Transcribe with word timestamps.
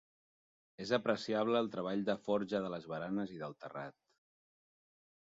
És 0.85 0.93
apreciable 0.97 1.61
el 1.65 1.69
treball 1.77 2.03
de 2.09 2.17
forja 2.31 2.65
de 2.65 2.75
les 2.77 2.91
baranes 2.95 3.37
i 3.37 3.41
del 3.45 3.57
terrat. 3.67 4.01